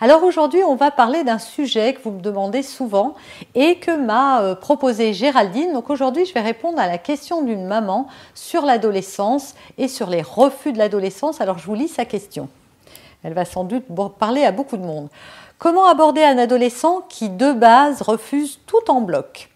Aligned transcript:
Alors 0.00 0.22
aujourd'hui, 0.22 0.62
on 0.62 0.76
va 0.76 0.92
parler 0.92 1.24
d'un 1.24 1.40
sujet 1.40 1.92
que 1.92 2.00
vous 2.02 2.12
me 2.12 2.20
demandez 2.20 2.62
souvent 2.62 3.14
et 3.56 3.76
que 3.80 3.90
m'a 3.90 4.42
euh, 4.42 4.54
proposé 4.54 5.12
Géraldine. 5.12 5.72
Donc 5.72 5.90
aujourd'hui, 5.90 6.24
je 6.24 6.32
vais 6.32 6.40
répondre 6.40 6.78
à 6.78 6.86
la 6.86 6.98
question 6.98 7.42
d'une 7.42 7.66
maman 7.66 8.06
sur 8.32 8.64
l'adolescence 8.64 9.56
et 9.76 9.88
sur 9.88 10.08
les 10.08 10.22
refus 10.22 10.72
de 10.72 10.78
l'adolescence. 10.78 11.40
Alors 11.40 11.58
je 11.58 11.66
vous 11.66 11.74
lis 11.74 11.88
sa 11.88 12.04
question. 12.04 12.48
Elle 13.24 13.34
va 13.34 13.44
sans 13.44 13.64
doute 13.64 13.86
parler 14.20 14.44
à 14.44 14.52
beaucoup 14.52 14.76
de 14.76 14.86
monde. 14.86 15.08
Comment 15.58 15.86
aborder 15.86 16.22
un 16.22 16.38
adolescent 16.38 17.02
qui, 17.08 17.28
de 17.28 17.50
base, 17.50 18.02
refuse 18.02 18.60
tout 18.66 18.88
en 18.88 19.00
bloc? 19.00 19.50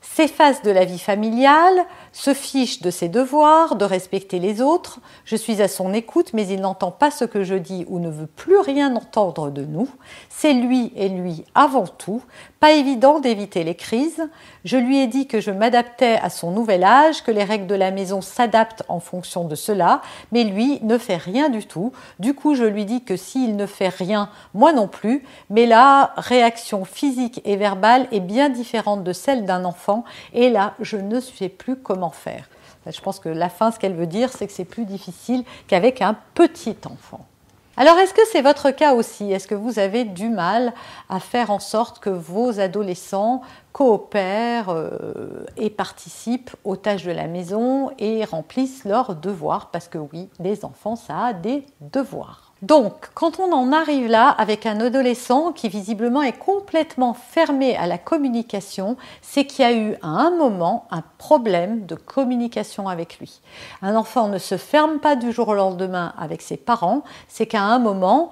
S'efface 0.00 0.62
de 0.62 0.70
la 0.70 0.84
vie 0.84 1.00
familiale, 1.00 1.84
se 2.14 2.32
fiche 2.32 2.80
de 2.80 2.90
ses 2.90 3.08
devoirs, 3.08 3.74
de 3.74 3.84
respecter 3.84 4.38
les 4.38 4.62
autres. 4.62 5.00
Je 5.24 5.34
suis 5.34 5.60
à 5.60 5.66
son 5.66 5.92
écoute, 5.92 6.30
mais 6.32 6.46
il 6.46 6.60
n'entend 6.60 6.92
pas 6.92 7.10
ce 7.10 7.24
que 7.24 7.42
je 7.42 7.56
dis 7.56 7.84
ou 7.88 7.98
ne 7.98 8.08
veut 8.08 8.28
plus 8.28 8.56
rien 8.58 8.94
entendre 8.94 9.50
de 9.50 9.64
nous. 9.64 9.88
C'est 10.30 10.54
lui 10.54 10.92
et 10.94 11.08
lui 11.08 11.44
avant 11.56 11.88
tout. 11.88 12.22
Pas 12.60 12.72
évident 12.72 13.18
d'éviter 13.18 13.64
les 13.64 13.74
crises. 13.74 14.22
Je 14.64 14.76
lui 14.76 14.98
ai 15.00 15.08
dit 15.08 15.26
que 15.26 15.40
je 15.40 15.50
m'adaptais 15.50 16.16
à 16.22 16.30
son 16.30 16.52
nouvel 16.52 16.84
âge, 16.84 17.24
que 17.24 17.32
les 17.32 17.42
règles 17.42 17.66
de 17.66 17.74
la 17.74 17.90
maison 17.90 18.22
s'adaptent 18.22 18.84
en 18.88 19.00
fonction 19.00 19.44
de 19.44 19.56
cela, 19.56 20.00
mais 20.30 20.44
lui 20.44 20.78
ne 20.82 20.98
fait 20.98 21.16
rien 21.16 21.48
du 21.48 21.66
tout. 21.66 21.92
Du 22.20 22.32
coup, 22.32 22.54
je 22.54 22.64
lui 22.64 22.84
dis 22.84 23.02
que 23.02 23.16
s'il 23.16 23.56
ne 23.56 23.66
fait 23.66 23.88
rien, 23.88 24.30
moi 24.54 24.72
non 24.72 24.86
plus, 24.86 25.24
mais 25.50 25.66
la 25.66 26.12
réaction 26.16 26.84
physique 26.84 27.42
et 27.44 27.56
verbale 27.56 28.06
est 28.12 28.20
bien 28.20 28.50
différente 28.50 29.02
de 29.02 29.12
celle 29.12 29.44
d'un 29.44 29.64
enfant, 29.64 30.04
et 30.32 30.48
là, 30.48 30.74
je 30.80 30.96
ne 30.96 31.18
sais 31.18 31.48
plus 31.48 31.74
comment 31.76 32.03
faire. 32.10 32.48
Je 32.86 33.00
pense 33.00 33.18
que 33.18 33.28
la 33.28 33.48
fin, 33.48 33.70
ce 33.70 33.78
qu'elle 33.78 33.94
veut 33.94 34.06
dire, 34.06 34.30
c'est 34.30 34.46
que 34.46 34.52
c'est 34.52 34.64
plus 34.64 34.84
difficile 34.84 35.44
qu'avec 35.66 36.02
un 36.02 36.16
petit 36.34 36.76
enfant. 36.84 37.26
Alors, 37.76 37.98
est-ce 37.98 38.14
que 38.14 38.24
c'est 38.30 38.42
votre 38.42 38.70
cas 38.70 38.94
aussi? 38.94 39.32
Est-ce 39.32 39.48
que 39.48 39.54
vous 39.56 39.80
avez 39.80 40.04
du 40.04 40.28
mal 40.28 40.72
à 41.08 41.18
faire 41.18 41.50
en 41.50 41.58
sorte 41.58 41.98
que 41.98 42.10
vos 42.10 42.60
adolescents 42.60 43.40
coopèrent 43.72 44.68
euh, 44.68 45.44
et 45.56 45.70
participent 45.70 46.54
aux 46.62 46.76
tâches 46.76 47.02
de 47.02 47.10
la 47.10 47.26
maison 47.26 47.90
et 47.98 48.24
remplissent 48.24 48.84
leurs 48.84 49.16
devoirs? 49.16 49.70
Parce 49.72 49.88
que 49.88 49.98
oui, 49.98 50.28
les 50.38 50.64
enfants, 50.64 50.94
ça 50.94 51.18
a 51.18 51.32
des 51.32 51.66
devoirs. 51.80 52.43
Donc, 52.64 53.10
quand 53.12 53.40
on 53.40 53.52
en 53.52 53.72
arrive 53.72 54.06
là 54.06 54.30
avec 54.30 54.64
un 54.64 54.80
adolescent 54.80 55.52
qui 55.52 55.68
visiblement 55.68 56.22
est 56.22 56.38
complètement 56.38 57.12
fermé 57.12 57.76
à 57.76 57.86
la 57.86 57.98
communication, 57.98 58.96
c'est 59.20 59.44
qu'il 59.44 59.66
y 59.66 59.68
a 59.68 59.76
eu 59.76 59.96
à 60.00 60.08
un 60.08 60.30
moment 60.30 60.88
un 60.90 61.02
problème 61.18 61.84
de 61.84 61.94
communication 61.94 62.88
avec 62.88 63.18
lui. 63.18 63.42
Un 63.82 63.94
enfant 63.96 64.28
ne 64.28 64.38
se 64.38 64.56
ferme 64.56 64.98
pas 64.98 65.14
du 65.14 65.30
jour 65.30 65.48
au 65.48 65.54
lendemain 65.54 66.14
avec 66.16 66.40
ses 66.40 66.56
parents, 66.56 67.04
c'est 67.28 67.44
qu'à 67.44 67.60
un 67.60 67.78
moment, 67.78 68.30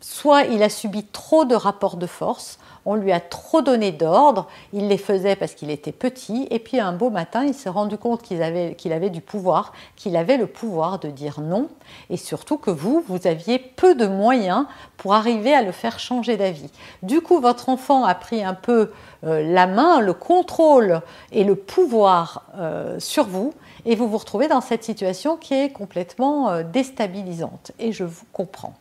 soit 0.00 0.42
il 0.44 0.62
a 0.62 0.68
subi 0.68 1.04
trop 1.04 1.44
de 1.44 1.54
rapports 1.54 1.96
de 1.96 2.06
force, 2.06 2.58
on 2.86 2.94
lui 2.94 3.10
a 3.10 3.18
trop 3.18 3.62
donné 3.62 3.90
d'ordres, 3.90 4.46
il 4.72 4.86
les 4.86 4.96
faisait 4.96 5.34
parce 5.34 5.54
qu'il 5.54 5.70
était 5.70 5.92
petit, 5.92 6.46
et 6.50 6.60
puis 6.60 6.78
un 6.78 6.92
beau 6.92 7.10
matin, 7.10 7.44
il 7.44 7.52
s'est 7.52 7.68
rendu 7.68 7.98
compte 7.98 8.22
qu'il 8.22 8.42
avait, 8.42 9.10
du 9.10 9.20
pouvoir, 9.20 9.72
qu'il 9.96 10.16
avait 10.16 10.36
le 10.36 10.46
pouvoir 10.46 11.00
de 11.00 11.08
dire 11.08 11.40
non, 11.40 11.68
et 12.10 12.16
surtout 12.16 12.58
que 12.58 12.70
vous, 12.70 13.02
vous 13.08 13.26
aviez 13.26 13.58
peu 13.58 13.96
de 13.96 14.06
moyens 14.06 14.66
pour 14.96 15.14
arriver 15.14 15.52
à 15.52 15.62
le 15.62 15.72
faire 15.72 15.98
changer 15.98 16.36
d'avis. 16.36 16.70
Du 17.02 17.20
coup, 17.20 17.40
votre 17.40 17.68
enfant 17.68 18.04
a 18.04 18.14
pris 18.14 18.44
un 18.44 18.54
peu 18.54 18.92
euh, 19.24 19.42
la 19.42 19.66
main, 19.66 20.00
le 20.00 20.14
contrôle 20.14 21.02
et 21.32 21.42
le 21.42 21.56
pouvoir 21.56 22.44
euh, 22.56 23.00
sur 23.00 23.24
vous, 23.24 23.52
et 23.84 23.96
vous 23.96 24.08
vous 24.08 24.18
retrouvez 24.18 24.46
dans 24.46 24.60
cette 24.60 24.84
situation 24.84 25.36
qui 25.36 25.54
est 25.54 25.70
complètement 25.70 26.50
euh, 26.50 26.62
déstabilisante, 26.62 27.72
et 27.80 27.90
je 27.90 28.04
vous 28.04 28.26
comprends. 28.32 28.74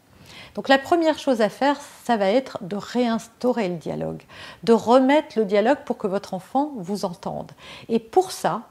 Donc 0.56 0.70
la 0.70 0.80
première 0.80 1.20
chose 1.20 1.42
à 1.42 1.50
faire, 1.50 1.78
ça 2.06 2.18
va 2.18 2.30
être 2.30 2.58
de 2.62 2.78
réinstaurer 2.78 3.68
le 3.68 3.76
dialogue, 3.76 4.24
de 4.64 4.74
remettre 4.74 5.38
le 5.38 5.46
dialogue 5.46 5.80
pour 5.86 5.98
que 5.98 6.08
votre 6.08 6.34
enfant 6.34 6.72
vous 6.78 7.06
entende. 7.06 7.52
Et 7.90 8.00
pour 8.00 8.32
ça, 8.32 8.62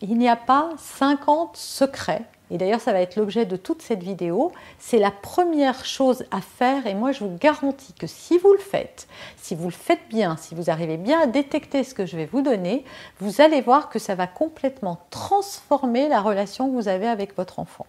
il 0.00 0.16
n'y 0.18 0.28
a 0.28 0.36
pas 0.36 0.70
50 0.78 1.56
secrets. 1.56 2.22
Et 2.50 2.58
d'ailleurs, 2.58 2.80
ça 2.80 2.92
va 2.92 3.00
être 3.00 3.16
l'objet 3.16 3.46
de 3.46 3.56
toute 3.56 3.82
cette 3.82 4.02
vidéo. 4.02 4.52
C'est 4.78 4.98
la 4.98 5.10
première 5.10 5.84
chose 5.84 6.24
à 6.30 6.40
faire. 6.40 6.86
Et 6.86 6.94
moi, 6.94 7.10
je 7.10 7.24
vous 7.24 7.36
garantis 7.38 7.94
que 7.94 8.06
si 8.06 8.36
vous 8.36 8.52
le 8.52 8.58
faites, 8.58 9.08
si 9.36 9.54
vous 9.54 9.68
le 9.68 9.70
faites 9.70 10.06
bien, 10.10 10.36
si 10.36 10.54
vous 10.54 10.68
arrivez 10.68 10.98
bien 10.98 11.22
à 11.22 11.26
détecter 11.26 11.82
ce 11.82 11.94
que 11.94 12.04
je 12.04 12.16
vais 12.16 12.26
vous 12.26 12.42
donner, 12.42 12.84
vous 13.20 13.40
allez 13.40 13.62
voir 13.62 13.88
que 13.88 13.98
ça 13.98 14.14
va 14.14 14.26
complètement 14.26 15.00
transformer 15.10 16.08
la 16.08 16.20
relation 16.20 16.68
que 16.68 16.74
vous 16.74 16.88
avez 16.88 17.08
avec 17.08 17.36
votre 17.36 17.58
enfant. 17.58 17.86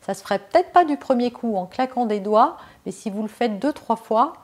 Ça 0.00 0.14
se 0.14 0.22
ferait 0.22 0.38
peut-être 0.38 0.72
pas 0.72 0.84
du 0.84 0.96
premier 0.96 1.30
coup 1.30 1.56
en 1.56 1.66
claquant 1.66 2.06
des 2.06 2.20
doigts, 2.20 2.56
mais 2.84 2.92
si 2.92 3.10
vous 3.10 3.22
le 3.22 3.28
faites 3.28 3.58
deux, 3.58 3.72
trois 3.72 3.96
fois, 3.96 4.34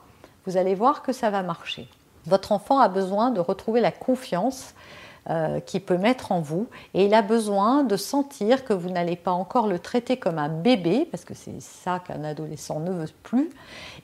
vous 0.47 0.57
allez 0.57 0.75
voir 0.75 1.03
que 1.03 1.13
ça 1.13 1.31
va 1.31 1.43
marcher. 1.43 1.89
Votre 2.27 2.53
enfant 2.53 2.79
a 2.79 2.89
besoin 2.89 3.31
de 3.31 3.41
retrouver 3.41 3.81
la 3.81 3.93
confiance 3.93 4.75
euh, 5.29 5.59
qu'il 5.59 5.81
peut 5.81 5.99
mettre 5.99 6.31
en 6.31 6.41
vous 6.41 6.69
et 6.95 7.07
il 7.07 7.15
a 7.15 7.23
besoin 7.23 7.83
de 7.83 7.97
sentir 7.97 8.65
que 8.65 8.73
vous 8.73 8.91
n'allez 8.91 9.17
pas 9.17 9.33
encore 9.33 9.67
le 9.67 9.81
traiter 9.81 10.17
comme 10.17 10.39
un 10.39 10.49
bébé, 10.49 11.09
parce 11.11 11.25
que 11.25 11.35
c'est 11.35 11.61
ça 11.61 11.99
qu'un 11.99 12.23
adolescent 12.23 12.79
ne 12.79 12.93
veut 12.93 13.09
plus, 13.25 13.51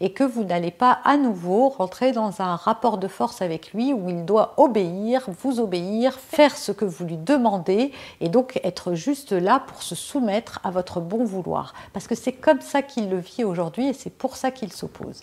et 0.01 0.13
que 0.13 0.25
vous 0.25 0.43
n'allez 0.43 0.73
pas 0.73 0.99
à 1.05 1.17
nouveau 1.17 1.69
rentrer 1.69 2.11
dans 2.11 2.43
un 2.43 2.57
rapport 2.57 2.99
de 2.99 3.07
force 3.07 3.41
avec 3.41 3.73
lui 3.73 3.93
où 3.93 4.09
il 4.09 4.25
doit 4.25 4.55
obéir, 4.57 5.29
vous 5.43 5.61
obéir, 5.61 6.15
faire 6.15 6.57
ce 6.57 6.73
que 6.73 6.85
vous 6.85 7.05
lui 7.05 7.17
demandez 7.17 7.93
et 8.21 8.29
donc 8.29 8.61
être 8.65 8.95
juste 8.95 9.31
là 9.31 9.63
pour 9.65 9.83
se 9.83 9.95
soumettre 9.95 10.59
à 10.65 10.71
votre 10.71 11.01
bon 11.01 11.25
vouloir. 11.25 11.75
Parce 11.93 12.09
que 12.09 12.15
c'est 12.15 12.33
comme 12.33 12.61
ça 12.61 12.83
qu'il 12.83 13.09
le 13.09 13.19
vit 13.19 13.45
aujourd'hui 13.45 13.89
et 13.89 13.93
c'est 13.93 14.11
pour 14.11 14.37
ça 14.37 14.51
qu'il 14.51 14.73
s'oppose. 14.73 15.23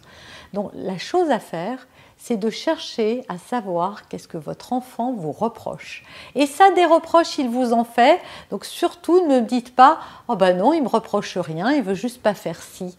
Donc 0.53 0.71
la 0.73 0.97
chose 0.97 1.29
à 1.29 1.39
faire, 1.39 1.87
c'est 2.19 2.37
de 2.37 2.49
chercher 2.49 3.23
à 3.29 3.37
savoir 3.37 4.07
qu'est-ce 4.07 4.27
que 4.27 4.37
votre 4.37 4.73
enfant 4.73 5.13
vous 5.13 5.31
reproche. 5.31 6.03
Et 6.35 6.45
ça, 6.45 6.69
des 6.71 6.85
reproches, 6.85 7.37
il 7.39 7.49
vous 7.49 7.73
en 7.73 7.85
fait. 7.85 8.19
Donc 8.51 8.65
surtout, 8.65 9.25
ne 9.27 9.39
dites 9.39 9.73
pas 9.73 9.99
Oh 10.27 10.35
ben 10.35 10.57
non, 10.57 10.73
il 10.73 10.83
me 10.83 10.89
reproche 10.89 11.37
rien, 11.37 11.71
il 11.71 11.81
veut 11.81 11.95
juste 11.95 12.21
pas 12.21 12.35
faire 12.35 12.61
ci. 12.61 12.95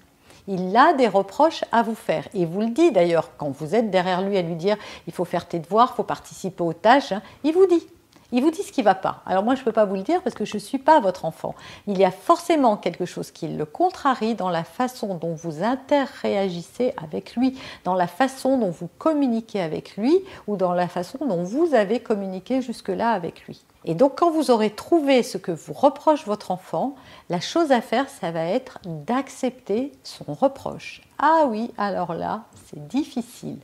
Il 0.48 0.74
a 0.76 0.94
des 0.94 1.06
reproches 1.06 1.64
à 1.70 1.82
vous 1.82 1.94
faire. 1.94 2.26
Et 2.34 2.46
vous 2.46 2.60
le 2.60 2.70
dit 2.70 2.90
d'ailleurs, 2.90 3.30
quand 3.36 3.50
vous 3.50 3.74
êtes 3.74 3.90
derrière 3.90 4.22
lui 4.22 4.36
à 4.38 4.42
lui 4.42 4.56
dire 4.56 4.76
il 5.06 5.12
faut 5.12 5.26
faire 5.26 5.46
tes 5.46 5.58
devoirs, 5.58 5.90
il 5.92 5.96
faut 5.96 6.02
participer 6.02 6.64
aux 6.64 6.72
tâches, 6.72 7.12
hein, 7.12 7.22
il 7.44 7.52
vous 7.52 7.66
dit. 7.66 7.86
Il 8.32 8.42
vous 8.42 8.50
dit 8.50 8.62
ce 8.62 8.72
qui 8.72 8.80
ne 8.80 8.84
va 8.84 8.94
pas. 8.94 9.22
Alors 9.26 9.44
moi, 9.44 9.54
je 9.54 9.60
ne 9.60 9.64
peux 9.64 9.72
pas 9.72 9.84
vous 9.84 9.96
le 9.96 10.02
dire 10.02 10.22
parce 10.22 10.34
que 10.34 10.44
je 10.44 10.54
ne 10.54 10.60
suis 10.60 10.78
pas 10.78 11.00
votre 11.00 11.24
enfant. 11.24 11.54
Il 11.86 11.98
y 11.98 12.04
a 12.04 12.10
forcément 12.10 12.76
quelque 12.76 13.04
chose 13.04 13.30
qui 13.30 13.48
le 13.48 13.64
contrarie 13.64 14.34
dans 14.34 14.50
la 14.50 14.64
façon 14.64 15.14
dont 15.14 15.34
vous 15.34 15.62
interréagissez 15.62 16.94
avec 17.02 17.36
lui, 17.36 17.58
dans 17.84 17.94
la 17.94 18.06
façon 18.06 18.58
dont 18.58 18.70
vous 18.70 18.88
communiquez 18.98 19.60
avec 19.60 19.96
lui 19.96 20.20
ou 20.46 20.56
dans 20.56 20.74
la 20.74 20.88
façon 20.88 21.18
dont 21.26 21.42
vous 21.42 21.74
avez 21.74 22.00
communiqué 22.00 22.62
jusque-là 22.62 23.10
avec 23.10 23.46
lui. 23.46 23.64
Et 23.86 23.94
donc 23.94 24.18
quand 24.18 24.30
vous 24.30 24.50
aurez 24.50 24.70
trouvé 24.70 25.22
ce 25.22 25.38
que 25.38 25.52
vous 25.52 25.72
reproche 25.72 26.26
votre 26.26 26.50
enfant, 26.50 26.94
la 27.30 27.40
chose 27.40 27.72
à 27.72 27.80
faire, 27.80 28.08
ça 28.08 28.30
va 28.30 28.44
être 28.44 28.78
d'accepter 28.84 29.92
son 30.02 30.34
reproche. 30.34 31.00
Ah 31.18 31.44
oui, 31.48 31.70
alors 31.78 32.14
là, 32.14 32.44
c'est 32.66 32.88
difficile. 32.88 33.58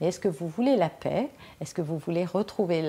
Mais 0.00 0.08
est-ce 0.08 0.18
que 0.18 0.28
vous 0.28 0.48
voulez 0.48 0.76
la 0.76 0.88
paix? 0.88 1.28
Est-ce 1.60 1.74
que 1.74 1.82
vous 1.82 1.98
voulez 1.98 2.24
retrouver 2.24 2.82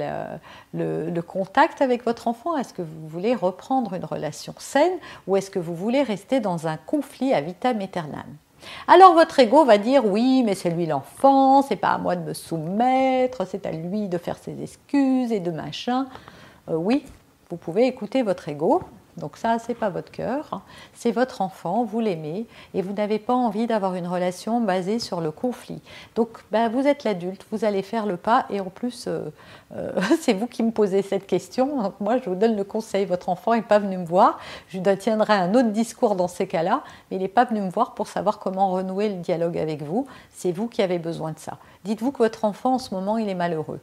le, 0.74 1.22
contact 1.22 1.82
avec 1.82 2.04
votre 2.04 2.28
enfant? 2.28 2.58
Est-ce 2.58 2.74
que 2.74 2.82
vous 2.82 3.08
voulez 3.08 3.36
reprendre 3.36 3.94
une 3.94 4.06
relation 4.06 4.54
saine? 4.58 4.98
Ou 5.28 5.38
est-ce 5.38 5.52
que 5.52 5.60
vous 5.60 5.76
voulez 5.76 6.02
rester 6.02 6.40
dans 6.40 6.68
un 6.68 6.78
conflit 6.78 7.34
à 7.34 7.42
vitam 7.42 7.80
aeternam? 7.80 8.26
Alors 8.88 9.14
votre 9.14 9.40
ego 9.40 9.66
va 9.66 9.80
dire 9.80 10.06
oui, 10.06 10.44
mais 10.44 10.54
c'est 10.54 10.70
lui 10.70 10.86
l'enfant, 10.86 11.64
c'est 11.64 11.76
pas 11.76 11.90
à 11.90 11.98
moi 11.98 12.16
de 12.16 12.24
me 12.24 12.34
soumettre, 12.34 13.48
c'est 13.48 13.66
à 13.66 13.72
lui 13.72 14.08
de 14.08 14.20
faire 14.20 14.38
ses 14.38 14.62
excuses 14.62 15.32
et 15.32 15.40
de 15.40 15.50
machin. 15.52 16.08
Euh, 16.70 16.76
oui, 16.76 17.04
vous 17.50 17.58
pouvez 17.58 17.86
écouter 17.86 18.24
votre 18.24 18.48
ego, 18.48 18.82
Donc 19.18 19.36
ça, 19.36 19.60
c'est 19.60 19.74
pas 19.74 19.90
votre 19.90 20.10
cœur, 20.10 20.48
hein. 20.54 20.62
c'est 20.94 21.12
votre 21.12 21.42
enfant, 21.42 21.84
vous 21.84 22.00
l'aimez 22.00 22.46
et 22.74 22.82
vous 22.82 22.94
n'avez 22.94 23.20
pas 23.20 23.34
envie 23.34 23.68
d'avoir 23.68 23.96
une 23.96 24.08
relation 24.08 24.62
basée 24.62 25.00
sur 25.00 25.20
le 25.20 25.32
conflit. 25.32 25.82
Donc 26.16 26.30
ben, 26.52 26.70
vous 26.70 26.88
êtes 26.88 27.04
l'adulte, 27.04 27.46
vous 27.52 27.66
allez 27.66 27.82
faire 27.82 28.06
le 28.06 28.16
pas 28.16 28.46
et 28.50 28.62
en 28.62 28.70
plus, 28.70 29.06
euh, 29.08 29.30
euh, 29.76 29.92
c'est 30.22 30.34
vous 30.34 30.48
qui 30.48 30.64
me 30.64 30.72
posez 30.72 31.02
cette 31.02 31.28
question. 31.28 31.82
Donc 31.82 32.00
moi, 32.00 32.18
je 32.20 32.30
vous 32.30 32.36
donne 32.36 32.56
le 32.56 32.64
conseil, 32.64 33.04
votre 33.04 33.28
enfant 33.28 33.54
n'est 33.54 33.62
pas 33.62 33.80
venu 33.80 33.98
me 33.98 34.06
voir. 34.06 34.40
Je 34.70 34.78
lui 34.78 34.98
tiendrai 34.98 35.34
un 35.34 35.54
autre 35.56 35.72
discours 35.72 36.16
dans 36.16 36.30
ces 36.30 36.48
cas-là, 36.48 36.84
mais 37.10 37.18
il 37.18 37.22
n'est 37.22 37.28
pas 37.28 37.44
venu 37.44 37.60
me 37.60 37.70
voir 37.70 37.96
pour 37.96 38.08
savoir 38.08 38.40
comment 38.40 38.72
renouer 38.72 39.10
le 39.10 39.16
dialogue 39.16 39.58
avec 39.58 39.82
vous. 39.82 40.08
C'est 40.32 40.54
vous 40.54 40.68
qui 40.70 40.82
avez 40.82 41.00
besoin 41.00 41.34
de 41.34 41.40
ça. 41.40 41.58
Dites-vous 41.84 42.14
que 42.14 42.20
votre 42.20 42.46
enfant, 42.46 42.76
en 42.76 42.80
ce 42.80 42.94
moment, 42.94 43.18
il 43.18 43.28
est 43.28 43.36
malheureux 43.36 43.82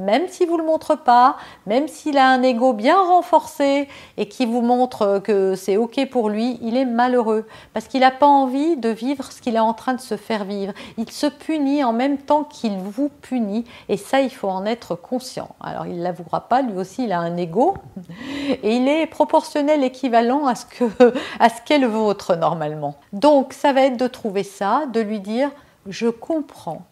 même 0.00 0.28
s'il 0.28 0.46
ne 0.46 0.52
vous 0.52 0.58
le 0.58 0.64
montre 0.64 0.96
pas, 0.96 1.36
même 1.66 1.86
s'il 1.86 2.18
a 2.18 2.28
un 2.28 2.42
ego 2.42 2.72
bien 2.72 2.96
renforcé 2.96 3.88
et 4.16 4.28
qui 4.28 4.46
vous 4.46 4.62
montre 4.62 5.20
que 5.22 5.54
c'est 5.54 5.76
OK 5.76 6.08
pour 6.10 6.28
lui, 6.28 6.58
il 6.62 6.76
est 6.76 6.84
malheureux 6.84 7.46
parce 7.72 7.86
qu'il 7.86 8.00
n'a 8.00 8.10
pas 8.10 8.26
envie 8.26 8.76
de 8.76 8.88
vivre 8.88 9.30
ce 9.30 9.40
qu'il 9.40 9.56
est 9.56 9.60
en 9.60 9.74
train 9.74 9.94
de 9.94 10.00
se 10.00 10.16
faire 10.16 10.44
vivre. 10.44 10.72
Il 10.96 11.10
se 11.10 11.26
punit 11.26 11.84
en 11.84 11.92
même 11.92 12.18
temps 12.18 12.44
qu'il 12.44 12.78
vous 12.78 13.10
punit 13.20 13.64
et 13.88 13.96
ça, 13.96 14.20
il 14.20 14.30
faut 14.30 14.48
en 14.48 14.64
être 14.64 14.94
conscient. 14.94 15.50
Alors, 15.60 15.86
il 15.86 15.98
ne 15.98 16.02
l'avouera 16.02 16.48
pas, 16.48 16.62
lui 16.62 16.76
aussi, 16.76 17.04
il 17.04 17.12
a 17.12 17.20
un 17.20 17.36
ego 17.36 17.74
et 18.62 18.76
il 18.76 18.88
est 18.88 19.06
proportionnel, 19.06 19.84
équivalent 19.84 20.46
à 20.46 20.54
ce 20.54 20.64
qu'est 21.64 21.78
le 21.78 21.86
vôtre 21.86 22.36
normalement. 22.36 22.96
Donc, 23.12 23.52
ça 23.52 23.72
va 23.72 23.82
être 23.82 23.96
de 23.96 24.06
trouver 24.06 24.42
ça, 24.42 24.86
de 24.92 25.00
lui 25.00 25.20
dire, 25.20 25.50
je 25.86 26.08
comprends 26.08 26.82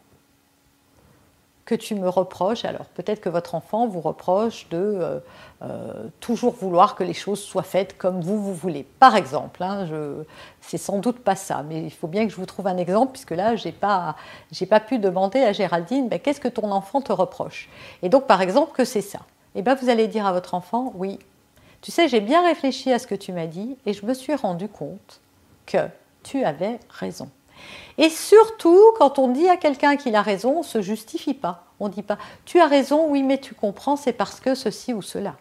que 1.68 1.74
tu 1.74 1.94
me 1.94 2.08
reproches. 2.08 2.64
Alors 2.64 2.86
peut-être 2.86 3.20
que 3.20 3.28
votre 3.28 3.54
enfant 3.54 3.86
vous 3.86 4.00
reproche 4.00 4.70
de 4.70 4.78
euh, 4.78 5.18
euh, 5.60 6.08
toujours 6.18 6.54
vouloir 6.54 6.94
que 6.94 7.04
les 7.04 7.12
choses 7.12 7.42
soient 7.42 7.62
faites 7.62 7.98
comme 7.98 8.22
vous, 8.22 8.42
vous 8.42 8.54
voulez. 8.54 8.84
Par 8.98 9.16
exemple, 9.16 9.62
hein, 9.62 9.84
je, 9.84 10.22
c'est 10.62 10.78
sans 10.78 10.98
doute 10.98 11.18
pas 11.18 11.36
ça, 11.36 11.62
mais 11.68 11.82
il 11.82 11.90
faut 11.90 12.06
bien 12.06 12.24
que 12.24 12.32
je 12.32 12.36
vous 12.36 12.46
trouve 12.46 12.68
un 12.68 12.78
exemple, 12.78 13.12
puisque 13.12 13.32
là, 13.32 13.54
j'ai 13.54 13.72
pas, 13.72 14.16
j'ai 14.50 14.64
pas 14.64 14.80
pu 14.80 14.98
demander 14.98 15.40
à 15.40 15.52
Géraldine, 15.52 16.08
ben, 16.08 16.18
qu'est-ce 16.18 16.40
que 16.40 16.48
ton 16.48 16.72
enfant 16.72 17.02
te 17.02 17.12
reproche? 17.12 17.68
Et 18.02 18.08
donc, 18.08 18.26
par 18.26 18.40
exemple, 18.40 18.72
que 18.72 18.86
c'est 18.86 19.02
ça. 19.02 19.18
Et 19.54 19.58
eh 19.58 19.62
bien, 19.62 19.74
vous 19.74 19.90
allez 19.90 20.08
dire 20.08 20.26
à 20.26 20.32
votre 20.32 20.54
enfant, 20.54 20.92
oui, 20.94 21.18
tu 21.82 21.90
sais, 21.90 22.08
j'ai 22.08 22.20
bien 22.20 22.46
réfléchi 22.46 22.90
à 22.92 22.98
ce 22.98 23.06
que 23.06 23.14
tu 23.14 23.32
m'as 23.32 23.46
dit, 23.46 23.76
et 23.84 23.92
je 23.92 24.06
me 24.06 24.14
suis 24.14 24.34
rendu 24.34 24.68
compte 24.68 25.20
que 25.66 25.86
tu 26.22 26.44
avais 26.44 26.80
raison. 26.88 27.28
Et 27.98 28.10
surtout, 28.10 28.80
quand 28.96 29.18
on 29.18 29.28
dit 29.28 29.48
à 29.48 29.56
quelqu'un 29.56 29.96
qu'il 29.96 30.14
a 30.14 30.22
raison, 30.22 30.56
on 30.56 30.58
ne 30.58 30.64
se 30.64 30.82
justifie 30.82 31.34
pas. 31.34 31.64
On 31.80 31.88
ne 31.88 31.92
dit 31.92 32.02
pas 32.02 32.18
Tu 32.44 32.60
as 32.60 32.66
raison, 32.66 33.06
oui, 33.08 33.22
mais 33.22 33.38
tu 33.38 33.54
comprends, 33.54 33.96
c'est 33.96 34.12
parce 34.12 34.40
que 34.40 34.54
ceci 34.54 34.92
ou 34.94 35.02
cela. 35.02 35.36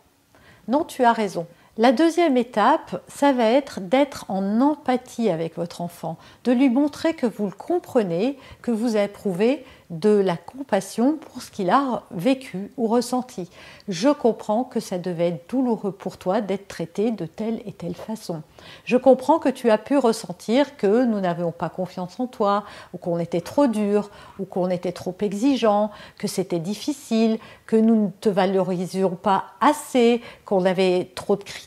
Non, 0.68 0.84
tu 0.84 1.04
as 1.04 1.14
raison. 1.14 1.48
La 1.80 1.92
deuxième 1.92 2.38
étape, 2.38 3.04
ça 3.08 3.34
va 3.34 3.44
être 3.44 3.82
d'être 3.82 4.26
en 4.30 4.62
empathie 4.62 5.30
avec 5.30 5.58
votre 5.58 5.82
enfant, 5.82 6.18
de 6.44 6.52
lui 6.52 6.72
montrer 6.72 7.14
que 7.14 7.28
vous 7.28 7.46
le 7.46 7.52
comprenez, 7.52 8.40
que 8.64 8.72
vous 8.72 8.98
éprouvez 8.98 9.64
de 9.90 10.10
la 10.10 10.36
compassion 10.36 11.18
pour 11.18 11.42
ce 11.42 11.50
qu'il 11.50 11.70
a 11.70 12.04
vécu 12.12 12.72
ou 12.78 12.88
ressenti. 12.88 13.50
Je 13.88 14.10
comprends 14.10 14.64
que 14.64 14.80
ça 14.80 14.98
devait 14.98 15.30
être 15.30 15.50
douloureux 15.50 15.94
pour 15.94 16.18
toi 16.18 16.42
d'être 16.42 16.68
traité 16.68 17.12
de 17.12 17.26
telle 17.26 17.62
et 17.66 17.72
telle 17.72 17.96
façon. 17.96 18.42
Je 18.84 18.98
comprends 18.98 19.40
que 19.40 19.48
tu 19.48 19.70
as 19.70 19.78
pu 19.78 19.98
ressentir 19.98 20.76
que 20.76 21.06
nous 21.06 21.20
n'avions 21.22 21.52
pas 21.52 21.70
confiance 21.70 22.20
en 22.20 22.28
toi, 22.28 22.66
ou 22.94 22.98
qu'on 22.98 23.20
était 23.20 23.40
trop 23.40 23.68
dur, 23.68 24.10
ou 24.40 24.46
qu'on 24.46 24.70
était 24.70 24.92
trop 24.92 25.16
exigeant, 25.22 25.92
que 26.18 26.28
c'était 26.28 26.60
difficile, 26.60 27.38
que 27.66 27.78
nous 27.78 27.96
ne 27.96 28.10
te 28.10 28.30
valorisions 28.30 29.16
pas 29.16 29.46
assez, 29.62 30.22
qu'on 30.44 30.66
avait 30.66 31.12
trop 31.16 31.36
de 31.38 31.44
critiques, 31.44 31.67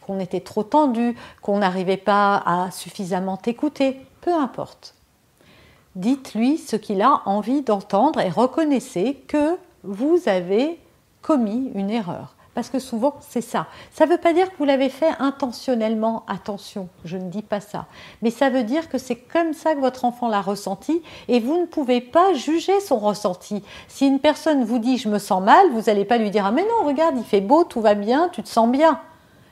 qu'on 0.00 0.18
était 0.20 0.40
trop 0.40 0.62
tendu, 0.62 1.16
qu'on 1.42 1.58
n'arrivait 1.58 1.96
pas 1.96 2.42
à 2.44 2.70
suffisamment 2.70 3.36
t'écouter. 3.36 4.00
Peu 4.20 4.34
importe. 4.34 4.94
Dites-lui 5.96 6.58
ce 6.58 6.76
qu'il 6.76 7.02
a 7.02 7.22
envie 7.26 7.62
d'entendre 7.62 8.20
et 8.20 8.30
reconnaissez 8.30 9.22
que 9.28 9.56
vous 9.82 10.20
avez 10.26 10.78
commis 11.22 11.70
une 11.74 11.90
erreur. 11.90 12.34
Parce 12.54 12.68
que 12.68 12.80
souvent, 12.80 13.14
c'est 13.20 13.40
ça. 13.40 13.66
Ça 13.92 14.06
ne 14.06 14.10
veut 14.10 14.18
pas 14.18 14.32
dire 14.32 14.50
que 14.50 14.56
vous 14.58 14.64
l'avez 14.64 14.88
fait 14.88 15.10
intentionnellement, 15.20 16.24
attention, 16.26 16.88
je 17.04 17.16
ne 17.16 17.30
dis 17.30 17.42
pas 17.42 17.60
ça. 17.60 17.86
Mais 18.22 18.30
ça 18.30 18.50
veut 18.50 18.64
dire 18.64 18.88
que 18.88 18.98
c'est 18.98 19.16
comme 19.16 19.52
ça 19.52 19.74
que 19.74 19.80
votre 19.80 20.04
enfant 20.04 20.28
l'a 20.28 20.40
ressenti 20.40 21.00
et 21.28 21.38
vous 21.38 21.60
ne 21.60 21.66
pouvez 21.66 22.00
pas 22.00 22.34
juger 22.34 22.80
son 22.80 22.98
ressenti. 22.98 23.62
Si 23.86 24.06
une 24.06 24.18
personne 24.18 24.64
vous 24.64 24.80
dit 24.80 24.98
je 24.98 25.08
me 25.08 25.18
sens 25.18 25.42
mal, 25.42 25.70
vous 25.72 25.82
n'allez 25.82 26.04
pas 26.04 26.18
lui 26.18 26.30
dire 26.30 26.44
ah 26.44 26.50
mais 26.50 26.64
non, 26.64 26.86
regarde, 26.86 27.16
il 27.16 27.24
fait 27.24 27.40
beau, 27.40 27.64
tout 27.64 27.80
va 27.80 27.94
bien, 27.94 28.28
tu 28.30 28.42
te 28.42 28.48
sens 28.48 28.68
bien. 28.68 29.00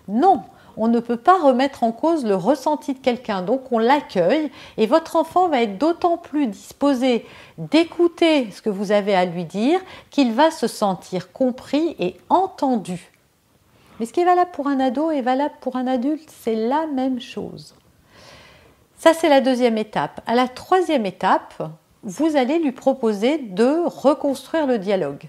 Non, 0.08 0.42
on 0.78 0.88
ne 0.88 1.00
peut 1.00 1.16
pas 1.16 1.38
remettre 1.38 1.82
en 1.82 1.92
cause 1.92 2.24
le 2.24 2.34
ressenti 2.34 2.94
de 2.94 2.98
quelqu'un. 2.98 3.42
Donc 3.42 3.72
on 3.72 3.78
l'accueille 3.78 4.50
et 4.76 4.86
votre 4.86 5.16
enfant 5.16 5.48
va 5.48 5.62
être 5.62 5.76
d'autant 5.76 6.16
plus 6.16 6.46
disposé 6.46 7.26
d'écouter 7.58 8.50
ce 8.52 8.62
que 8.62 8.70
vous 8.70 8.92
avez 8.92 9.14
à 9.14 9.24
lui 9.24 9.44
dire 9.44 9.80
qu'il 10.10 10.32
va 10.32 10.50
se 10.50 10.66
sentir 10.66 11.32
compris 11.32 11.96
et 11.98 12.16
entendu. 12.28 13.12
Mais 13.98 14.06
ce 14.06 14.12
qui 14.12 14.20
est 14.20 14.24
valable 14.24 14.52
pour 14.52 14.68
un 14.68 14.78
ado 14.78 15.10
est 15.10 15.22
valable 15.22 15.56
pour 15.60 15.76
un 15.76 15.88
adulte, 15.88 16.32
c'est 16.40 16.54
la 16.54 16.86
même 16.86 17.20
chose. 17.20 17.74
Ça, 18.96 19.12
c'est 19.14 19.28
la 19.28 19.40
deuxième 19.40 19.78
étape. 19.78 20.20
À 20.26 20.34
la 20.34 20.48
troisième 20.48 21.06
étape, 21.06 21.62
vous 22.04 22.36
allez 22.36 22.58
lui 22.60 22.72
proposer 22.72 23.38
de 23.38 23.82
reconstruire 23.86 24.66
le 24.66 24.78
dialogue. 24.78 25.24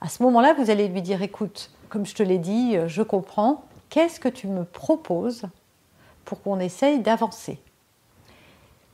À 0.00 0.08
ce 0.08 0.22
moment-là, 0.22 0.54
vous 0.54 0.70
allez 0.70 0.86
lui 0.86 1.02
dire, 1.02 1.22
écoute, 1.22 1.70
comme 1.88 2.06
je 2.06 2.14
te 2.14 2.22
l'ai 2.22 2.38
dit, 2.38 2.76
je 2.86 3.02
comprends, 3.02 3.64
qu'est-ce 3.90 4.20
que 4.20 4.28
tu 4.28 4.46
me 4.46 4.64
proposes 4.64 5.44
pour 6.24 6.42
qu'on 6.42 6.60
essaye 6.60 7.00
d'avancer 7.00 7.60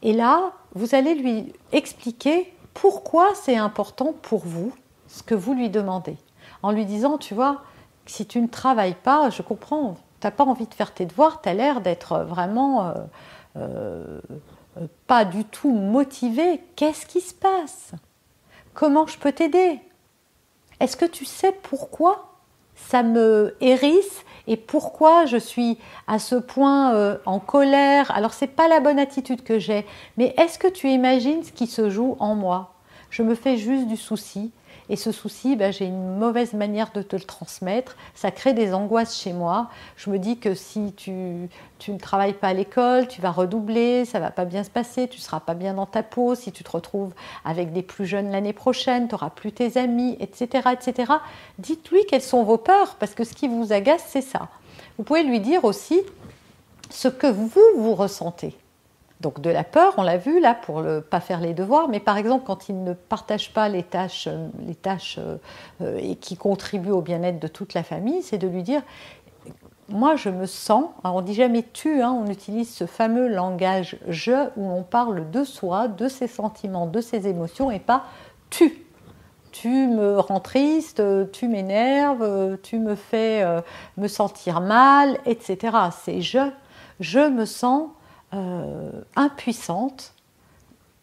Et 0.02 0.12
là, 0.12 0.52
vous 0.74 0.94
allez 0.94 1.14
lui 1.14 1.52
expliquer 1.72 2.52
pourquoi 2.74 3.34
c'est 3.34 3.56
important 3.56 4.14
pour 4.22 4.40
vous 4.44 4.72
ce 5.08 5.22
que 5.22 5.34
vous 5.34 5.54
lui 5.54 5.70
demandez. 5.70 6.16
En 6.62 6.72
lui 6.72 6.86
disant, 6.86 7.18
tu 7.18 7.34
vois, 7.34 7.62
si 8.06 8.26
tu 8.26 8.40
ne 8.40 8.46
travailles 8.46 8.96
pas, 8.96 9.30
je 9.30 9.42
comprends, 9.42 9.96
tu 10.20 10.26
n'as 10.26 10.30
pas 10.30 10.44
envie 10.44 10.66
de 10.66 10.74
faire 10.74 10.94
tes 10.94 11.06
devoirs, 11.06 11.42
tu 11.42 11.48
as 11.48 11.54
l'air 11.54 11.80
d'être 11.80 12.18
vraiment 12.20 12.86
euh, 12.86 12.94
euh, 13.56 14.20
pas 15.06 15.24
du 15.24 15.44
tout 15.44 15.72
motivé. 15.72 16.62
Qu'est-ce 16.76 17.06
qui 17.06 17.20
se 17.20 17.34
passe? 17.34 17.92
Comment 18.74 19.06
je 19.06 19.18
peux 19.18 19.32
t'aider? 19.32 19.80
Est-ce 20.80 20.96
que 20.96 21.04
tu 21.04 21.24
sais 21.24 21.52
pourquoi 21.52 22.31
ça 22.88 23.02
me 23.02 23.54
hérisse 23.60 24.24
et 24.46 24.56
pourquoi 24.56 25.26
je 25.26 25.36
suis 25.36 25.78
à 26.06 26.18
ce 26.18 26.34
point 26.34 26.94
euh, 26.94 27.16
en 27.26 27.38
colère. 27.38 28.10
Alors 28.10 28.32
c'est 28.32 28.48
pas 28.48 28.68
la 28.68 28.80
bonne 28.80 28.98
attitude 28.98 29.42
que 29.42 29.58
j'ai, 29.58 29.86
mais 30.16 30.34
est-ce 30.38 30.58
que 30.58 30.68
tu 30.68 30.88
imagines 30.88 31.42
ce 31.42 31.52
qui 31.52 31.66
se 31.66 31.90
joue 31.90 32.16
en 32.18 32.34
moi? 32.34 32.74
Je 33.10 33.22
me 33.22 33.34
fais 33.34 33.56
juste 33.56 33.86
du 33.86 33.96
souci 33.96 34.52
et 34.88 34.96
ce 34.96 35.12
souci, 35.12 35.56
ben, 35.56 35.72
j'ai 35.72 35.86
une 35.86 36.18
mauvaise 36.18 36.52
manière 36.54 36.90
de 36.92 37.02
te 37.02 37.16
le 37.16 37.22
transmettre. 37.22 37.96
Ça 38.14 38.30
crée 38.30 38.52
des 38.52 38.74
angoisses 38.74 39.18
chez 39.18 39.32
moi. 39.32 39.70
Je 39.96 40.10
me 40.10 40.18
dis 40.18 40.38
que 40.38 40.54
si 40.54 40.92
tu, 40.92 41.12
ne 41.12 41.98
travailles 41.98 42.34
pas 42.34 42.48
à 42.48 42.52
l'école, 42.52 43.08
tu 43.08 43.20
vas 43.20 43.30
redoubler, 43.30 44.04
ça 44.04 44.18
va 44.18 44.30
pas 44.30 44.44
bien 44.44 44.64
se 44.64 44.70
passer, 44.70 45.08
tu 45.08 45.18
seras 45.18 45.40
pas 45.40 45.54
bien 45.54 45.74
dans 45.74 45.86
ta 45.86 46.02
peau. 46.02 46.34
Si 46.34 46.52
tu 46.52 46.64
te 46.64 46.70
retrouves 46.70 47.14
avec 47.44 47.72
des 47.72 47.82
plus 47.82 48.06
jeunes 48.06 48.30
l'année 48.30 48.52
prochaine, 48.52 49.08
tu 49.08 49.14
n'auras 49.14 49.30
plus 49.30 49.52
tes 49.52 49.78
amis, 49.78 50.16
etc. 50.20 50.68
etc. 50.72 51.12
Dites-lui 51.58 52.04
quelles 52.06 52.22
sont 52.22 52.42
vos 52.42 52.58
peurs, 52.58 52.96
parce 52.96 53.14
que 53.14 53.24
ce 53.24 53.34
qui 53.34 53.48
vous 53.48 53.72
agace, 53.72 54.04
c'est 54.08 54.22
ça. 54.22 54.48
Vous 54.98 55.04
pouvez 55.04 55.22
lui 55.22 55.40
dire 55.40 55.64
aussi 55.64 56.00
ce 56.90 57.08
que 57.08 57.26
vous, 57.26 57.50
vous 57.76 57.94
ressentez. 57.94 58.56
Donc 59.22 59.40
de 59.40 59.50
la 59.50 59.62
peur, 59.62 59.94
on 59.98 60.02
l'a 60.02 60.16
vu 60.16 60.40
là 60.40 60.52
pour 60.52 60.82
ne 60.82 60.98
pas 60.98 61.20
faire 61.20 61.40
les 61.40 61.54
devoirs, 61.54 61.88
mais 61.88 62.00
par 62.00 62.16
exemple 62.16 62.44
quand 62.44 62.68
il 62.68 62.82
ne 62.82 62.92
partage 62.92 63.52
pas 63.52 63.68
les 63.68 63.84
tâches, 63.84 64.26
euh, 64.26 64.48
les 64.66 64.74
tâches 64.74 65.16
euh, 65.18 65.36
euh, 65.80 65.96
et 66.02 66.16
qui 66.16 66.36
contribuent 66.36 66.90
au 66.90 67.02
bien-être 67.02 67.38
de 67.38 67.46
toute 67.46 67.72
la 67.72 67.84
famille, 67.84 68.22
c'est 68.22 68.36
de 68.38 68.48
lui 68.48 68.64
dire 68.64 68.82
moi 69.88 70.16
je 70.16 70.28
me 70.28 70.46
sens, 70.46 70.86
alors 71.04 71.16
on 71.16 71.20
dit 71.20 71.34
jamais 71.34 71.64
tu, 71.72 72.02
hein, 72.02 72.10
on 72.10 72.28
utilise 72.28 72.74
ce 72.74 72.84
fameux 72.84 73.28
langage 73.28 73.96
je 74.08 74.48
où 74.56 74.68
on 74.68 74.82
parle 74.82 75.30
de 75.30 75.44
soi, 75.44 75.86
de 75.86 76.08
ses 76.08 76.26
sentiments, 76.26 76.86
de 76.86 77.00
ses 77.00 77.28
émotions 77.28 77.70
et 77.70 77.80
pas 77.80 78.04
tu. 78.50 78.84
Tu 79.52 79.68
me 79.68 80.18
rends 80.18 80.40
triste, 80.40 81.02
tu 81.30 81.46
m'énerves, 81.46 82.56
tu 82.62 82.78
me 82.78 82.94
fais 82.94 83.44
me 83.98 84.08
sentir 84.08 84.62
mal, 84.62 85.18
etc. 85.26 85.76
C'est 85.90 86.22
je. 86.22 86.38
Je 87.00 87.28
me 87.28 87.44
sens 87.44 87.90
euh, 88.34 88.90
impuissante. 89.16 90.14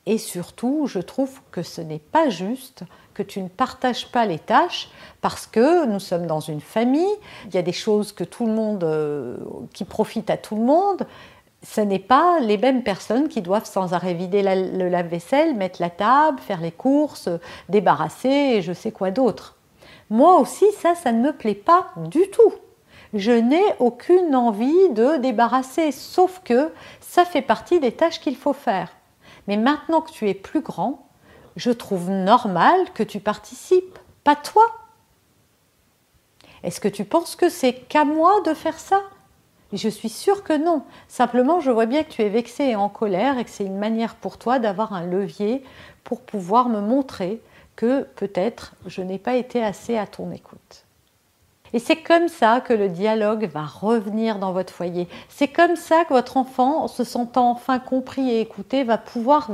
Et 0.06 0.18
surtout, 0.18 0.88
je 0.88 1.00
trouve 1.00 1.40
que 1.52 1.62
ce 1.62 1.82
n'est 1.82 2.00
pas 2.00 2.30
juste 2.30 2.84
que 3.14 3.22
tu 3.22 3.42
ne 3.42 3.50
partages 3.50 4.12
pas 4.12 4.26
les 4.26 4.40
tâches 4.40 4.90
parce 5.22 5.46
que 5.46 5.86
nous 5.86 6.00
sommes 6.00 6.26
dans 6.26 6.40
une 6.40 6.62
famille, 6.62 7.16
il 7.46 7.54
y 7.54 7.58
a 7.58 7.62
des 7.62 7.74
choses 7.74 8.14
que 8.14 8.24
tout 8.24 8.46
le 8.46 8.54
monde, 8.54 8.84
euh, 8.84 9.38
qui 9.74 9.84
profitent 9.84 10.30
à 10.30 10.38
tout 10.38 10.56
le 10.56 10.64
monde. 10.64 11.06
Ce 11.62 11.82
n'est 11.82 12.00
pas 12.00 12.40
les 12.40 12.58
mêmes 12.58 12.82
personnes 12.82 13.28
qui 13.28 13.42
doivent 13.42 13.66
sans 13.66 13.94
arrêt 13.94 14.14
vider 14.14 14.42
le 14.42 14.88
lave-vaisselle, 14.88 15.54
mettre 15.54 15.82
la 15.82 15.90
table, 15.90 16.40
faire 16.40 16.62
les 16.62 16.72
courses, 16.72 17.28
débarrasser 17.68 18.30
et 18.30 18.62
je 18.62 18.72
sais 18.72 18.92
quoi 18.92 19.12
d'autre. 19.12 19.58
Moi 20.10 20.40
aussi, 20.40 20.66
ça, 20.80 20.96
ça 20.96 21.12
ne 21.12 21.22
me 21.22 21.34
plaît 21.34 21.54
pas 21.54 21.90
du 21.98 22.30
tout. 22.30 22.54
Je 23.14 23.32
n'ai 23.32 23.64
aucune 23.80 24.36
envie 24.36 24.90
de 24.90 25.18
débarrasser, 25.18 25.92
sauf 25.92 26.42
que 26.44 26.72
ça 27.10 27.26
fait 27.26 27.42
partie 27.42 27.80
des 27.80 27.92
tâches 27.92 28.20
qu'il 28.20 28.36
faut 28.36 28.54
faire. 28.54 28.96
Mais 29.48 29.58
maintenant 29.58 30.02
que 30.02 30.12
tu 30.12 30.30
es 30.30 30.36
plus 30.36 30.62
grand, 30.62 31.08
je 31.56 31.72
trouve 31.72 32.12
normal 32.12 32.94
que 32.94 33.02
tu 33.02 33.20
participes, 33.20 33.98
pas 34.24 34.36
toi. 34.36 34.64
Est-ce 36.62 36.80
que 36.80 36.88
tu 36.88 37.06
penses 37.06 37.36
que 37.36 37.50
c'est 37.50 37.74
qu'à 37.74 38.06
moi 38.06 38.42
de 38.42 38.54
faire 38.54 38.78
ça? 38.78 39.02
Je 39.74 39.90
suis 39.90 40.10
sûre 40.10 40.44
que 40.44 40.54
non. 40.54 40.84
Simplement, 41.08 41.62
je 41.62 41.72
vois 41.72 41.88
bien 41.88 42.04
que 42.04 42.12
tu 42.12 42.22
es 42.22 42.30
vexé 42.30 42.66
et 42.66 42.76
en 42.76 42.90
colère 42.90 43.40
et 43.40 43.44
que 43.44 43.50
c'est 43.50 43.66
une 43.66 43.80
manière 43.80 44.14
pour 44.14 44.38
toi 44.38 44.60
d'avoir 44.60 44.94
un 44.94 45.08
levier 45.08 45.64
pour 46.04 46.22
pouvoir 46.22 46.70
me 46.70 46.80
montrer 46.80 47.42
que 47.76 48.04
peut-être 48.04 48.76
je 48.86 49.02
n'ai 49.02 49.18
pas 49.18 49.36
été 49.36 49.64
assez 49.64 49.98
à 49.98 50.06
ton 50.06 50.32
écoute. 50.32 50.86
Et 51.74 51.80
c'est 51.80 51.98
comme 51.98 52.28
ça 52.28 52.62
que 52.62 52.74
le 52.74 52.90
dialogue 52.90 53.50
va 53.54 53.64
revenir 53.64 54.40
dans 54.40 54.52
votre 54.52 54.74
foyer. 54.74 55.08
C'est 55.28 55.48
comme 55.48 55.76
ça 55.76 56.06
que 56.06 56.14
votre 56.14 56.38
enfant, 56.38 56.84
en 56.84 56.88
se 56.88 57.04
sentant 57.04 57.52
enfin 57.52 57.80
compris 57.80 58.30
et 58.30 58.42
écouté, 58.42 58.84
va 58.84 58.98
pouvoir 58.98 59.50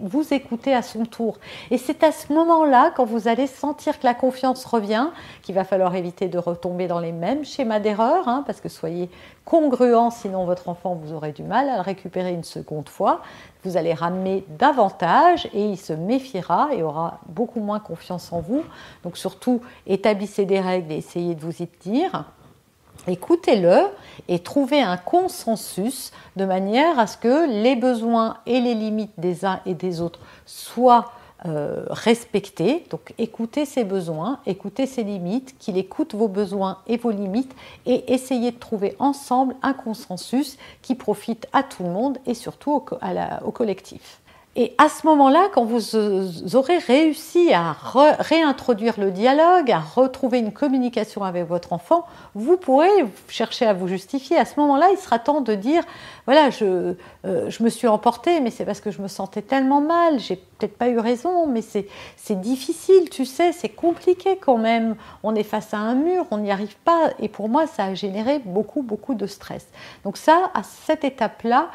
vous 0.00 0.34
écouter 0.34 0.74
à 0.74 0.82
son 0.82 1.04
tour. 1.04 1.38
Et 1.70 1.78
c'est 1.78 2.02
à 2.02 2.12
ce 2.12 2.32
moment-là, 2.32 2.92
quand 2.96 3.04
vous 3.04 3.28
allez 3.28 3.46
sentir 3.46 3.98
que 3.98 4.06
la 4.06 4.14
confiance 4.14 4.64
revient, 4.64 5.08
qu'il 5.42 5.54
va 5.54 5.64
falloir 5.64 5.94
éviter 5.94 6.28
de 6.28 6.38
retomber 6.38 6.86
dans 6.86 7.00
les 7.00 7.12
mêmes 7.12 7.44
schémas 7.44 7.80
d'erreur, 7.80 8.28
hein, 8.28 8.44
parce 8.46 8.60
que 8.60 8.68
soyez 8.68 9.08
congruent, 9.48 10.10
sinon 10.10 10.44
votre 10.44 10.68
enfant, 10.68 10.94
vous 10.94 11.14
aurez 11.14 11.32
du 11.32 11.42
mal 11.42 11.70
à 11.70 11.76
le 11.76 11.80
récupérer 11.80 12.34
une 12.34 12.44
seconde 12.44 12.90
fois. 12.90 13.22
Vous 13.64 13.78
allez 13.78 13.94
ramener 13.94 14.44
davantage 14.58 15.48
et 15.54 15.64
il 15.64 15.78
se 15.78 15.94
méfiera 15.94 16.68
et 16.72 16.82
aura 16.82 17.20
beaucoup 17.28 17.60
moins 17.60 17.80
confiance 17.80 18.30
en 18.30 18.40
vous. 18.40 18.62
Donc 19.04 19.16
surtout, 19.16 19.62
établissez 19.86 20.44
des 20.44 20.60
règles 20.60 20.92
et 20.92 20.96
essayez 20.96 21.34
de 21.34 21.40
vous 21.40 21.62
y 21.62 21.66
tenir. 21.66 22.26
Écoutez-le 23.06 23.86
et 24.28 24.40
trouvez 24.40 24.82
un 24.82 24.98
consensus 24.98 26.12
de 26.36 26.44
manière 26.44 26.98
à 26.98 27.06
ce 27.06 27.16
que 27.16 27.48
les 27.48 27.74
besoins 27.74 28.36
et 28.44 28.60
les 28.60 28.74
limites 28.74 29.18
des 29.18 29.46
uns 29.46 29.60
et 29.64 29.72
des 29.72 30.02
autres 30.02 30.20
soient 30.44 31.10
euh, 31.46 31.84
respecter, 31.88 32.84
donc 32.90 33.14
écouter 33.16 33.64
ses 33.64 33.84
besoins, 33.84 34.40
écouter 34.46 34.86
ses 34.86 35.04
limites, 35.04 35.56
qu'il 35.58 35.78
écoute 35.78 36.14
vos 36.14 36.26
besoins 36.26 36.78
et 36.88 36.96
vos 36.96 37.12
limites 37.12 37.54
et 37.86 38.12
essayer 38.12 38.50
de 38.50 38.58
trouver 38.58 38.96
ensemble 38.98 39.54
un 39.62 39.72
consensus 39.72 40.58
qui 40.82 40.96
profite 40.96 41.46
à 41.52 41.62
tout 41.62 41.84
le 41.84 41.90
monde 41.90 42.18
et 42.26 42.34
surtout 42.34 42.82
au 43.44 43.50
collectif. 43.52 44.20
Et 44.60 44.74
à 44.76 44.88
ce 44.88 45.06
moment-là, 45.06 45.46
quand 45.54 45.64
vous 45.64 45.94
aurez 46.56 46.78
réussi 46.78 47.52
à 47.52 47.76
réintroduire 48.18 48.98
le 48.98 49.12
dialogue, 49.12 49.70
à 49.70 49.78
retrouver 49.78 50.40
une 50.40 50.52
communication 50.52 51.22
avec 51.22 51.46
votre 51.46 51.72
enfant, 51.72 52.04
vous 52.34 52.56
pourrez 52.56 52.90
chercher 53.28 53.66
à 53.66 53.72
vous 53.72 53.86
justifier. 53.86 54.36
À 54.36 54.44
ce 54.44 54.58
moment-là, 54.58 54.88
il 54.90 54.98
sera 54.98 55.20
temps 55.20 55.42
de 55.42 55.54
dire, 55.54 55.84
voilà, 56.26 56.50
je, 56.50 56.94
euh, 57.24 57.50
me 57.60 57.68
suis 57.68 57.86
emportée, 57.86 58.40
mais 58.40 58.50
c'est 58.50 58.64
parce 58.64 58.80
que 58.80 58.90
je 58.90 59.00
me 59.00 59.06
sentais 59.06 59.42
tellement 59.42 59.80
mal, 59.80 60.18
j'ai 60.18 60.34
peut-être 60.34 60.76
pas 60.76 60.88
eu 60.88 60.98
raison, 60.98 61.46
mais 61.46 61.62
c'est 61.62 62.40
difficile, 62.40 63.10
tu 63.10 63.26
sais, 63.26 63.52
c'est 63.52 63.68
compliqué 63.68 64.38
quand 64.38 64.58
même. 64.58 64.96
On 65.22 65.36
est 65.36 65.44
face 65.44 65.72
à 65.72 65.76
un 65.76 65.94
mur, 65.94 66.26
on 66.32 66.38
n'y 66.38 66.50
arrive 66.50 66.76
pas, 66.78 67.10
et 67.20 67.28
pour 67.28 67.48
moi, 67.48 67.68
ça 67.68 67.84
a 67.84 67.94
généré 67.94 68.40
beaucoup, 68.44 68.82
beaucoup 68.82 69.14
de 69.14 69.28
stress. 69.28 69.68
Donc 70.02 70.16
ça, 70.16 70.50
à 70.52 70.64
cette 70.64 71.04
étape-là, 71.04 71.68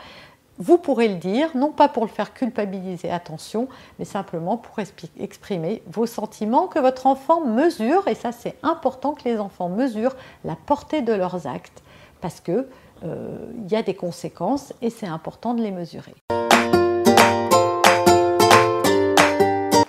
vous 0.59 0.77
pourrez 0.77 1.07
le 1.07 1.15
dire, 1.15 1.49
non 1.55 1.71
pas 1.71 1.89
pour 1.89 2.03
le 2.03 2.09
faire 2.09 2.33
culpabiliser, 2.33 3.09
attention, 3.09 3.67
mais 3.97 4.05
simplement 4.05 4.57
pour 4.57 4.77
exprimer 5.19 5.81
vos 5.87 6.05
sentiments 6.05 6.67
que 6.67 6.79
votre 6.79 7.07
enfant 7.07 7.43
mesure, 7.45 8.07
et 8.07 8.15
ça 8.15 8.31
c'est 8.31 8.55
important 8.61 9.13
que 9.13 9.23
les 9.25 9.39
enfants 9.39 9.69
mesurent 9.69 10.15
la 10.45 10.55
portée 10.55 11.01
de 11.01 11.13
leurs 11.13 11.47
actes, 11.47 11.81
parce 12.21 12.39
qu'il 12.39 12.67
euh, 13.03 13.37
y 13.69 13.75
a 13.75 13.81
des 13.81 13.95
conséquences 13.95 14.73
et 14.81 14.89
c'est 14.89 15.07
important 15.07 15.53
de 15.55 15.61
les 15.61 15.71
mesurer. 15.71 16.13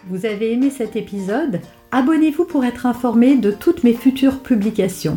Vous 0.06 0.26
avez 0.26 0.52
aimé 0.52 0.71
cet 0.71 0.97
épisode? 0.97 1.61
Abonnez-vous 1.90 2.44
pour 2.44 2.64
être 2.64 2.87
informé 2.87 3.37
de 3.37 3.50
toutes 3.50 3.85
mes 3.85 3.94
futures 3.94 4.40
publications. 4.40 5.16